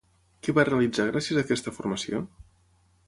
[0.45, 2.23] Què va realitzar gràcies a aquesta formació?